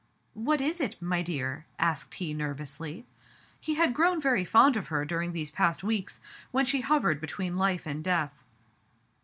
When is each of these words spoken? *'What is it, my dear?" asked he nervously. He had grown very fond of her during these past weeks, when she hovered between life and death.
*'What 0.33 0.61
is 0.61 0.81
it, 0.81 0.99
my 0.99 1.21
dear?" 1.21 1.67
asked 1.77 2.15
he 2.15 2.33
nervously. 2.33 3.05
He 3.59 3.75
had 3.75 3.93
grown 3.93 4.19
very 4.19 4.43
fond 4.43 4.75
of 4.75 4.87
her 4.87 5.05
during 5.05 5.31
these 5.31 5.51
past 5.51 5.83
weeks, 5.83 6.19
when 6.49 6.65
she 6.65 6.81
hovered 6.81 7.21
between 7.21 7.55
life 7.55 7.85
and 7.85 8.03
death. 8.03 8.43